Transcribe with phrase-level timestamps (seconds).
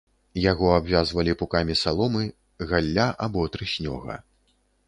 [0.51, 2.23] Яго абвязвалі пукамі саломы,
[2.73, 4.21] галля або трыснёга.